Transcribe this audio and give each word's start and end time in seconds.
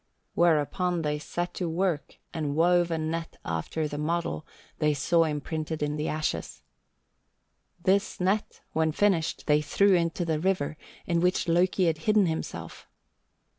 Whereupon 0.33 1.03
they 1.03 1.19
set 1.19 1.53
to 1.53 1.69
work 1.69 2.15
and 2.33 2.55
wove 2.55 2.89
a 2.89 2.97
net 2.97 3.37
after 3.45 3.87
the 3.87 3.99
model 3.99 4.47
they 4.79 4.95
saw 4.95 5.25
imprinted 5.25 5.83
in 5.83 5.95
the 5.95 6.07
ashes. 6.07 6.63
This 7.83 8.19
net, 8.19 8.61
when 8.73 8.93
finished, 8.93 9.45
they 9.45 9.61
threw 9.61 9.93
into 9.93 10.25
the 10.25 10.39
river 10.39 10.75
in 11.05 11.19
which 11.21 11.47
Loki 11.47 11.85
had 11.85 11.99
hidden 11.99 12.25
himself. 12.25 12.87